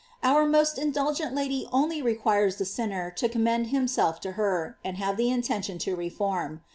[0.23, 4.79] J Our most indulgent lady only re quires the sinner to commend himself to her,
[4.83, 6.61] and have the intention to reform.